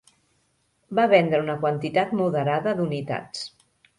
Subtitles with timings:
[0.99, 3.45] Va vendre una quantitat moderada d'unitats.